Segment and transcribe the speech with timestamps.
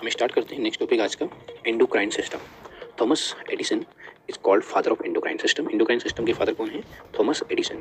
[0.00, 1.26] हम स्टार्ट करते हैं नेक्स्ट टॉपिक आज का
[1.66, 2.38] endocrine system
[3.00, 3.84] Thomas Addison
[4.30, 6.80] is called father of endocrine system endocrine system के फादर कौन है?
[7.18, 7.80] थॉमस एडिसन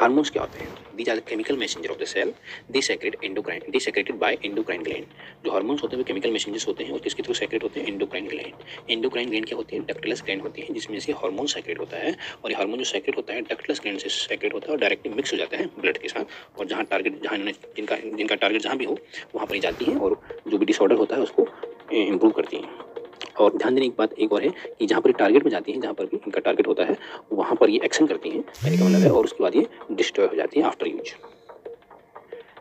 [0.00, 0.68] हार्मोन्स क्या होते हैं?
[0.96, 2.32] These are the chemical messenger of the cell
[2.72, 5.04] they secrete endocrine they secreted by endocrine gland
[5.44, 7.86] जो hormones होते हैं, वो केमिकल मैसेंजर्स होते हैं और किसके थ्रू सेक्रेट होते हैं?
[7.88, 9.82] एंडोक्राइन ग्लैंड एंडोक्राइन ग्लैंड क्या होती है?
[9.82, 13.16] डक्टलस ग्लैंड होती है, जिसमें से हार्मोन सेक्रेट होता है और ये हार्मोन जो सेक्रेट
[13.16, 15.98] होता है डक्टलस ग्लैंड से सेक्रेट होता है और डायरेक्टली मिक्स हो जाता है ब्लड
[15.98, 18.98] के साथ और जहाँ टारगेट जहाँ इन्होंने, जिनका जिनका टारगेट जहाँ भी हो,
[19.34, 21.48] वहाँ पर ही जाती है और जो भी डिसऑर्डर होता है उसको
[21.92, 22.89] इम्प्रूव करती हैं।
[23.38, 25.80] और ध्यान देने की बात एक और है कि जहाँ पर टारगेट में जाती है,
[25.80, 26.96] जहाँ पर भी इनका टारगेट होता है,
[27.32, 30.60] वहाँ पर ये एक्शन करती हैं मतलब है, और उसके बाद ये डिस्ट्रॉय हो जाती
[30.60, 31.14] है आफ्टर यूज़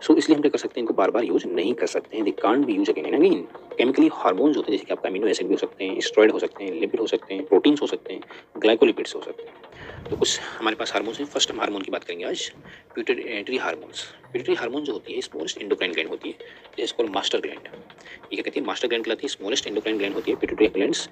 [0.01, 2.23] सो इसलिए हम क्या कर सकते हैं, इनको बार बार यूज़ नहीं कर सकते हैं.
[2.25, 3.47] दे कांट भी use again and again
[3.79, 6.39] chemically hormones होते हैं, जैसे कि आपका अमीनो एसिड भी हो सकते हैं स्ट्रॉइड हो
[6.39, 8.21] सकते हैं लिपिड हो सकते हैं प्रोटीन्स हो सकते हैं
[8.57, 12.03] ग्लाइकोलिपिड्स हो सकते हैं। तो कुछ हमारे पास हार्मोन्स हैं। फ़र्स्ट हम हार्मोन की बात
[12.03, 12.49] करेंगे आज
[12.95, 16.35] प्यूटरी हार्मोन्स प्यूटरी हार्मोन जो होती है स्मॉलेस्ट इंडोक्राइन ग्लैंड होती है
[16.77, 18.65] जिसको मास्टर ग्लैंड ये क्या कहती है?
[18.65, 21.09] मास्टर ग्लैंड कहलाती है स्मॉलेस्ट इंडोक्राइन ग्लैंड होती है प्यूटरी ग्लैंड्स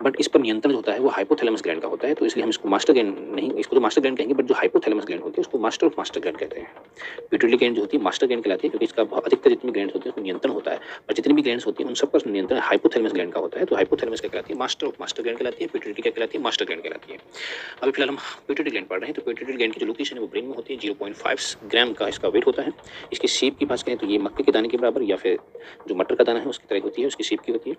[0.00, 2.50] बट इस पर नियंत्रण होता है, वो हाइपोथैलेमस ग्लैंड का होता है तो इसलिए हम
[2.50, 5.40] इसको मास्टर ग्लैंड नहीं, इसको तो मास्टर ग्लैंड कहेंगे बट जो हाइपोथैलेमस ग्लैंड होती है,
[5.40, 6.68] उसको मास्टर ऑफ़ मास्टर ग्लैंड कहते हैं।
[7.30, 10.08] प्यूटरी ग्लैंड जो होती है मास्टर ग्लैंड कहलाती है, क्योंकि इसका अधिकतर जितनी ग्लैंड होती
[10.08, 12.58] है उसको नियंत्रण होता है। और जितनी भी ग्लैंड होती है, उन सब पर नियंत्रण
[12.60, 14.58] हाइपोथैलेमस ग्लैंड का होता है तो हाइपोथैलेमस क्या कहलाती है?
[14.58, 16.44] मास्टर ऑफ़ मास्टर ग्लैंड कहलाती है प्यूटरी क्या कहलाती है?
[16.44, 17.18] मास्टर ग्लैंड कहलाती है।
[17.82, 20.22] अभी फ़िलहाल हम प्यूटरी ग्लैंड पढ़ रहे हैं तो प्यूटरी ग्लैंड की जो लोकेशन है,
[20.22, 20.94] वो ब्रेन में होती है ज़ीरो
[21.68, 22.72] ग्राम का इसका वेट होता है।
[23.12, 25.38] इसकी शेप की बात करें तो ये मक्के के दाने के बराबर, या फिर
[25.88, 27.76] जो मटर का दाना है, उसकी तरह होती है, उसकी शेप की होती है।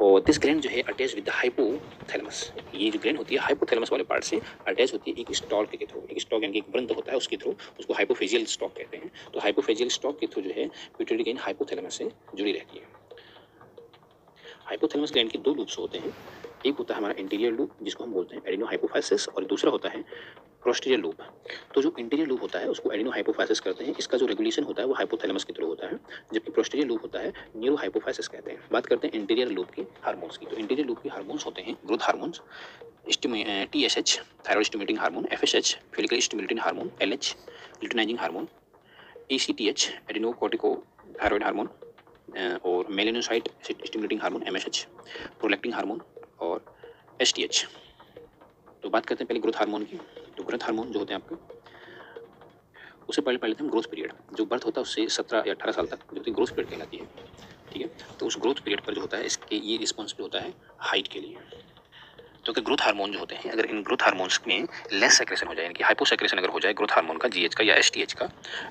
[0.00, 4.04] और दिस ग्लैंड जो है अटैच विद हाइपोथैलेमस ये जो ग्लैंड होती है हाइपोथैलेमस वाले
[4.04, 7.12] पार्ट से अटैच होती है एक स्टॉक के थ्रू एक स्टॉक यानी एक वृंद होता
[7.12, 10.66] है उसके थ्रू उसको हाइपोफेजियल स्टॉक कहते हैं। तो हाइपोफेजियल स्टॉक के थ्रू जो है
[10.98, 12.84] प्यूटरी ग्लैंड हाइपोथैलेमस से जुड़ी रहती है।
[14.66, 16.12] हाइपोथैलेमस ग्लैंड के दो लूप्स होते हैं।
[16.66, 19.88] एक होता है हमारा इंटीरियर लूप जिसको हम बोलते हैं एडिनो हाइपोफाइसिस और दूसरा होता
[19.88, 20.04] है
[20.62, 21.22] प्रोस्टीरियर लूप
[21.74, 24.82] तो जो इंटीरियर लूप होता है, उसको एडिनो हाइपोफाइसिस करते हैं। इसका जो रेगुलेशन होता
[24.82, 25.98] है, वो हाइपोथैलेमस के थ्रू होता है,
[26.34, 29.86] जबकि प्रोस्टीरियर लूप होता है न्यूरो हाइपोफाइसिस कहते हैं। बात करते हैं इंटीरियर लूप की
[30.02, 32.40] हार्मोन्स की। तो इंटीरियर लूप के हार्मोन्स होते हैं growth hormones
[33.22, 37.34] T S H thyroid stimulating hormone F S H follicle stimulating hormone L H
[37.82, 38.48] luteinizing hormone
[39.32, 40.74] A C T H adrenocortico
[41.22, 41.68] thyroid hormone
[42.64, 44.86] और melanocyte stimulating hormone M S H
[45.40, 46.00] prolactin hormone
[46.40, 46.64] और
[47.20, 47.66] S T H
[48.82, 49.98] तो बात करते हैं पहले growth hormone की।
[50.42, 51.34] तो growth hormone जो होते हैं आपके
[53.08, 55.86] उससे पहले पहले हम ग्रोथ पीरियड जो बर्थ होता है उससे सत्रह या अठारह साल
[55.86, 57.04] तक जो होती ग्रोथ पीरियड कहलाती है।
[57.72, 57.88] ठीक है?
[58.20, 60.52] तो उस ग्रोथ पीरियड पर जो होता है, इसके ये रिस्पॉन्सिबल होता है
[60.90, 61.36] हाइट के लिए।
[62.46, 65.54] तो कि ग्रोथ हार्मोन जो होते हैं, अगर इन ग्रोथ हार्मोन्स में लेस सेक्रेशन हो
[65.54, 68.26] जाए, यानी कि हाइपोसेक्रेशन अगर हो जाए ग्रोथ हार्मोन का जीएच का या एसटीएच का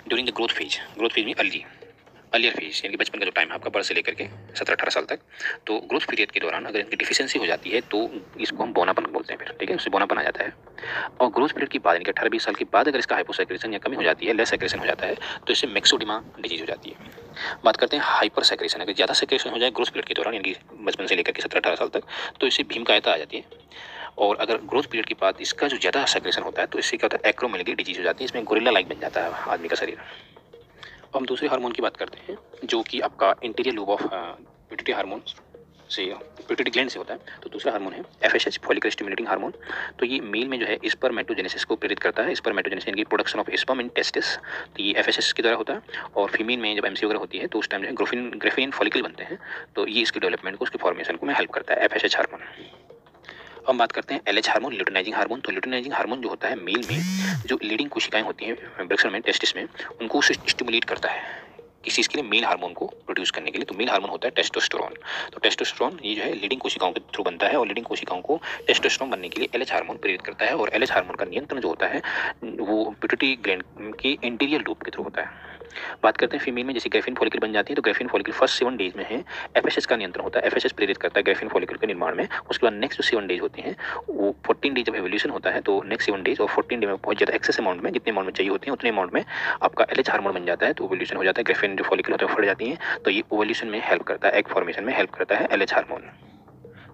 [0.08, 1.64] during the growth phase growth phase में अर्ली
[2.34, 4.74] अर्लियर फ़ेज़ यानी कि बचपन का जो टाइम है आपका बर्थ से लेकर के सत्रह
[4.74, 5.20] अठारह साल तक
[5.68, 8.00] तो ग्रोथ पीरियड के दौरान अगर इनकी डिफिशियंसी हो जाती है तो
[8.40, 9.06] इसको हम बोनापन
[9.62, 10.54] ठीक है उससे बोनापन आ जाता है।
[11.22, 13.74] और ग्रोथ पीरियड की बाद यानी कि अठारह बीस साल के बाद अगर इसका हाइपोसेक्रेशन
[13.74, 15.16] या कमी हो जाती है लेस सेक्रेशन हो जाता है
[15.48, 17.10] तो इससे मैक्सोडिमा डिज़ीज़ हो जाती है।
[17.66, 20.54] बात करते हैं हाइपर सेक्रेशन अगर ज़्यादा सेक्रेशन हो जाए ग्रोथ पीरियड के दौरान, यानी
[20.54, 22.04] कि बचपन से लेकर के सत्रह अठारह साल तक
[22.40, 23.44] तो इससे भीमकायता आ जाती है।
[24.20, 27.06] और अगर ग्रोथ पीरियड के बाद इसका जो ज़्यादा सेक्रेशन होता है तो इससे क्या
[27.06, 27.30] होता है?
[27.30, 31.16] एक्रोमेलिकी डिज़ीज़ हो जाती है, इसमें गोरिल्ला लाइक बन जाता है आदमी का शरीर। अब
[31.16, 35.22] हम दूसरे हार्मोन की बात करते हैं, जो कि आपका anterior lobe of pituitary hormone
[35.91, 36.06] से
[36.40, 39.53] प्यूटरी ग्लैंड से होता है तो दूसरा हार्मोन है F S H follicle stimulating hormone
[40.00, 42.53] तो ये मेल में जो है इस पर मेट्रोजेनेसिस को प्रेरित करता है इस पर
[42.53, 45.74] मेट्रोजेनेसिस यानी production of sperm in testis तो ये एफ़ एस एस के द्वारा होता
[45.74, 45.81] है
[46.16, 48.29] और फीमेल में जब एम सी वगैरह होती है तो उस टाइम जो है ग्रोफिन
[48.35, 49.38] ग्रेफिन फॉलिकल बनते हैं।
[49.75, 52.16] तो ये इसके डेवलपमेंट को, उसके फॉर्मेशन को में हेल्प करता है एफ़ एस एच
[52.16, 52.41] हार्मोन
[53.68, 56.56] हम बात करते हैं L H hormone luteinizing hormone तो ल्यूटिनाइजिंग हार्मोन जो होता है
[56.58, 57.02] मेल में,
[57.46, 59.68] जो लीडिंग कोशिकाएँ होती हैं ब्रेक्सन में टेस्टिस में,
[60.02, 61.22] उनको स्टिमुलेट करता है।
[61.84, 64.28] किस चीज़ के लिए मेल हार्मोन को प्रोड्यूस करने के लिए। तो मेल हार्मोन होता
[64.28, 64.94] है टेस्टोस्टेरोन
[65.34, 68.40] तो टेस्टोस्टेरोन ये जो है लीडिंग कोशिकाओं के थ्रू बनता है और लीडिंग कोशिकाओं को
[68.68, 71.68] टेस्टोस्टेरोन बनने के लिए एलएच हार्मोन प्रेरित करता है और एलएच हार्मोन का नियंत्रण जो
[71.68, 72.02] होता है,
[72.44, 73.64] वो पिट्यूटरी ग्रैंड
[73.96, 75.50] के इंटीरियर लूप के थ्रू होता है।
[76.04, 78.58] बात करते हैं फीमेल में, जैसे ग्रेफिन फॉलिकल बन जाती है तो Graafian follicle first
[78.59, 79.24] seven days में है।
[79.58, 82.66] एफएसएस का नियंत्रण होता है एफ़ प्रेरित करता है ग्रेफिन फॉलिकल के निर्माण में। उसके
[82.66, 83.76] बाद नेक्स्ट जो सेवन डेज़ होते हैं,
[84.09, 86.96] वो फोर्टीन डेज़ जब एवोल्यूशन होता है तो नेक्स्ट सेवन डेज़ और फोर्टीन डे में
[86.96, 89.23] बहुत ज़्यादा एक्सेस अमाउंट में, जितने अमाउंट में चाहिए होते हैं, उतने अमाउंट में
[89.62, 92.26] आपका एल हार्मोन बन जाता है तो ओवल्यूशन हो जाता है। ग्रेफिन जो फॉलिकल होता
[92.26, 95.16] है फट जाती है तो ये ओवल्यूशन में हेल्प करता है एग फॉर्मेशन में हेल्प
[95.16, 96.12] करता है एल हार्मोन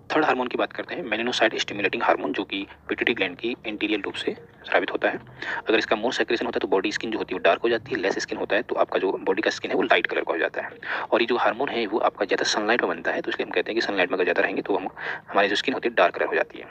[0.09, 4.00] थर्ड हार्मोन की बात करते हैं, मेलिनोसाइड स्टिमुलेटिंग हार्मोन, जो कि पिट्यूटरी ग्लैंड की इंटीरियर
[4.00, 5.19] लूप से साबित होता है।
[5.59, 7.69] अगर इसका मोर सेक्रेशन होता है तो बॉडी स्किन जो होती है, वो डार्क हो
[7.69, 10.07] जाती है लेस स्किन होता है तो आपका जो बॉडी का स्किन है, वो लाइट
[10.07, 10.80] कलर का हो जाता है।
[11.12, 13.51] और ये जो हार्मोन है, वो आपका ज़्यादा सनलाइट में बनता है तो इसलिए हम
[13.51, 14.88] कहते हैं कि सनलाइट में अगर ज़्यादा रहेंगे तो हम,
[15.30, 16.65] हमारी जो स्किन होती है डार्क कलर हो जाती है।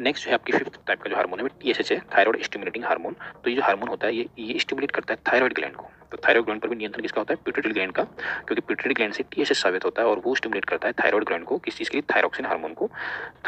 [0.00, 2.42] नेक्स्ट जो है आपकी फिफ्थ टाइप का जो हार्मोन है टी एस एच है थायरॉइड
[2.44, 5.74] स्टिमुलेटिंग हार्मोन। तो ये जो हार्मोन होता है, ये ये स्टिमुलेट करता है थायरॉइड ग्लैंड
[5.76, 7.40] को। तो थायरॉइड ग्लैंड पर भी नियंत्रण किसका होता है?
[7.44, 10.34] प्यूटरी ग्लैंड का, क्योंकि प्यूटरी ग्लैंड से टी एस एच साबित होता है और वो
[10.34, 12.04] स्टिमुलेट करता है थायरॉइड ग्लैंड को किस चीज़ के लिए?
[12.14, 12.90] थायरोक्सिन हार्मोन को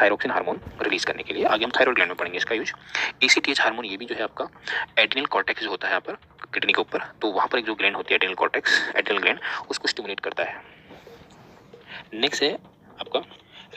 [0.01, 2.73] थायरोक्सिन हार्मोन रिलीज़ करने के लिए। आगे हम थायरॉइड ग्लैंड में पढ़ेंगे इसका use
[3.25, 4.49] A C T H hormone ये भी जो है आपका
[4.99, 6.19] एड्रिनल कॉर्टेक्स होता है यहाँ पर
[6.55, 9.39] किडनी के ऊपर तो वहाँ पर एक जो ग्लैंड होती है एड्रिनल कॉर्टेक्स एड्रिनल ग्लैंड
[9.71, 10.63] उसको स्टिमुलेट करता है।
[12.15, 12.53] नेक्स्ट है
[13.01, 13.21] आपका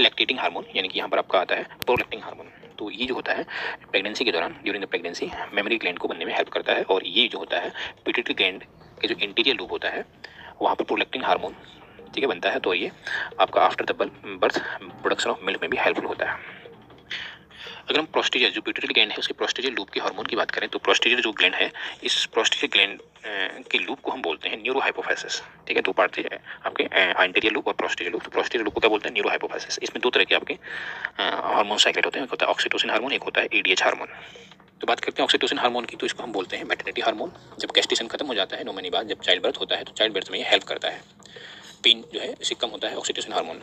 [0.01, 2.45] लैक्टेटिंग हार्मोन यानी कि यहाँ पर आपका आता है प्रोलैक्टिंग हार्मोन
[2.79, 3.45] तो ये जो होता है
[3.91, 7.05] प्रेगनेंसी के दौरान during the pregnancy mammary gland को बनने में हेल्प करता है और
[7.07, 7.71] ये जो होता है
[8.05, 8.63] पिटिटरी ग्लैंड
[9.01, 10.05] के जो इंटीरियर लूप होता है,
[10.61, 11.53] वहाँ पर प्रोलेक्टिन हार्मोन
[12.13, 12.91] ठीक है, बनता है। तो ये
[13.41, 13.95] आपका after the
[14.41, 16.62] birth production of milk में भी हेल्पफुल होता है।
[17.89, 20.67] अगर हम प्रोस्टेजियर जो पिट्यूटरी ग्लैंड है, उसके प्रोस्टेजियर लूप के हार्मोन की बात करें
[20.69, 21.71] तो प्रोस्टेजियर जो ग्लैंड है,
[22.03, 22.99] इस प्रोस्टेजियर ग्लैंड
[23.71, 27.53] के लूप को हम बोलते हैं न्यूरो हाइपोफाइसिस ठीक है, दो पार्ट थे आपके इंटीरियर
[27.53, 29.13] लूप और प्रोस्टेजियर लूप तो प्रोस्टेजियर लूप को क्या बोलते हैं?
[29.13, 30.53] न्यूरो हाइपोफाइसिस इसमें दो तरह के आपके
[31.19, 34.07] हार्मोन साइक्लेट होते हैं। एक होता है ऑक्सीटोसिन हार्मोन एक होता है ईडीएच हार्मोन
[34.81, 37.71] तो बात करते हैं ऑक्सीटोसिन हार्मोन की। तो इसको हम बोलते हैं मैटर्निटी हार्मोन जब
[37.71, 40.15] कैस्टेशन खत्म हो जाता है नौ महीने बाद, जब चाइल्ड बर्थ होता है तो चाइल्ड
[40.15, 41.01] बर्थ में ये हेल्प करता है।
[41.83, 43.61] पेन जो है, इससे कम होता है ऑक्सीटोसिन हार्मोन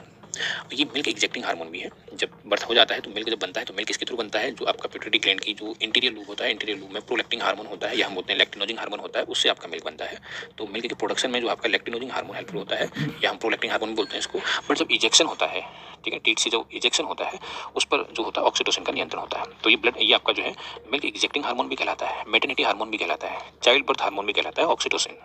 [0.72, 3.60] ये मिल्क एग्जेक्टिंग हार्मोन भी है। जब बर्थ हो जाता है तो मिल्क जब बनता
[3.60, 6.28] है तो मिल्क इसके थ्रू बनता है, जो आपका पिट्यूटरी ग्लैंड की जो इंटीरियर लूप
[6.28, 9.00] होता है इंटीरियर लूप में प्रोलेक्टिंग हार्मोन होता है, या हम बोलते हैं लैक्टिनोजिंग हार्मोन
[9.00, 10.18] होता है, उससे आपका मिल्क बनता है।
[10.58, 12.90] तो मिल्क के प्रोडक्शन में जो आपका लैक्टिनोजिंग हार्मोन हेल्पफुल होता है,
[13.24, 14.38] या हम प्रोलेक्टिंग हार्मोन बोलते हैं इसको
[14.68, 15.60] बट जब इजेक्शन होता है,
[16.04, 17.38] ठीक है टीट से जो इजेक्शन होता है,
[17.76, 20.32] उस पर जो होता है ऑक्सीटोसिन का नियंत्रण होता है। तो ये ब्लड ये आपका
[20.32, 20.54] जो है
[20.92, 24.32] मिल्क इजेक्टिंग हार्मोन भी कहलाता है मेटर्निटी हार्मोन भी कहलाता है चाइल्ड बर्थ हार्मोन भी
[24.32, 25.16] कहलाता है ऑक्सीटोसिन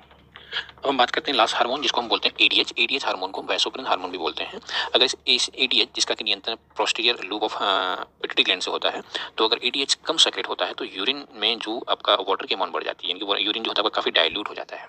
[0.56, 3.42] अब हम बात करते हैं लास्ट हार्मोन जिसको हम बोलते हैं एडीएच एडीएच हार्मोन को
[3.44, 4.60] वैसोप्रिन हार्मोन भी बोलते हैं।
[4.96, 9.02] अगर इस एडीएच जिसका कि नियंत्रण posterior lobe of pituitary gland से होता है
[9.38, 12.74] तो अगर एडीएच कम सेक्रेट होता है तो यूरिन में जो आपका वाटर की अमाउंट
[12.74, 14.88] बढ़ जाती है, यानी कि यूरिन जो होता है काफ़ी डायल्यूट हो जाता है।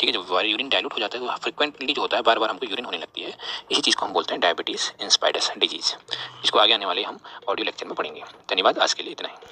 [0.00, 2.50] ठीक है, जब यूरिन डायल्यूट हो जाता है तो फ्रिक्वेंटली जो होता है, बार बार
[2.50, 3.36] हमको यूरिन होने लगती है।
[3.70, 5.94] इसी चीज़ को हम बोलते हैं डायबिटीज़ इंस्पाइडस डिज़ीज़
[6.42, 7.18] जिसको आगे आने वाले हम
[7.48, 9.46] ऑडियो लेक्चर में पढ़ेंगे। धन्यवाद, आज के लिए इतना ही।